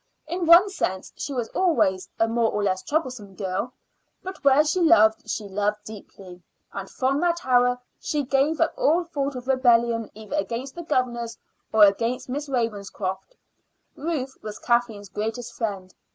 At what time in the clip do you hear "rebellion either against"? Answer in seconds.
9.47-10.73